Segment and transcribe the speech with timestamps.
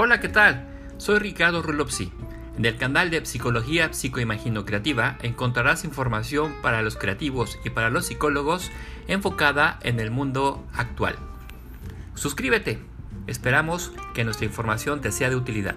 [0.00, 0.64] Hola, ¿qué tal?
[0.98, 2.12] Soy Ricardo Rulopsi.
[2.56, 8.06] En el canal de Psicología Psicoimagino Creativa encontrarás información para los creativos y para los
[8.06, 8.70] psicólogos
[9.08, 11.16] enfocada en el mundo actual.
[12.14, 12.78] Suscríbete.
[13.26, 15.74] Esperamos que nuestra información te sea de utilidad.